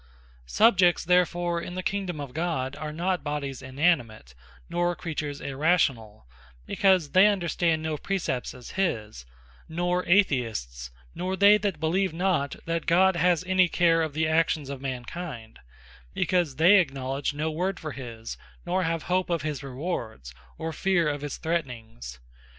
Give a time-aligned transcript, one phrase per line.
[0.47, 4.33] Subjects therefore in the Kingdome of God, are not Bodies Inanimate,
[4.67, 6.23] nor creatures Irrationall;
[6.65, 9.27] because they understand no Precepts as his:
[9.69, 14.71] Nor Atheists; nor they that believe not that God has any care of the actions
[14.71, 15.59] of mankind;
[16.15, 21.07] because they acknowledge no Word for his, nor have hope of his rewards, or fear
[21.07, 22.17] of his threatnings.